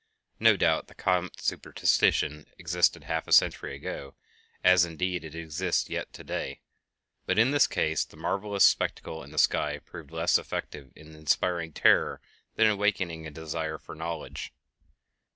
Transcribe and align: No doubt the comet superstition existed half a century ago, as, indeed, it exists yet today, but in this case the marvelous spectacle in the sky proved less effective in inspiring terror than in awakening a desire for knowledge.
No 0.39 0.57
doubt 0.57 0.87
the 0.87 0.95
comet 0.95 1.39
superstition 1.39 2.47
existed 2.57 3.03
half 3.03 3.27
a 3.27 3.31
century 3.31 3.75
ago, 3.75 4.15
as, 4.63 4.83
indeed, 4.83 5.23
it 5.23 5.35
exists 5.35 5.91
yet 5.91 6.11
today, 6.11 6.61
but 7.27 7.37
in 7.37 7.51
this 7.51 7.67
case 7.67 8.03
the 8.03 8.17
marvelous 8.17 8.63
spectacle 8.65 9.21
in 9.21 9.29
the 9.29 9.37
sky 9.37 9.77
proved 9.77 10.09
less 10.09 10.39
effective 10.39 10.91
in 10.95 11.13
inspiring 11.15 11.71
terror 11.71 12.19
than 12.55 12.65
in 12.65 12.71
awakening 12.71 13.27
a 13.27 13.29
desire 13.29 13.77
for 13.77 13.93
knowledge. 13.93 14.51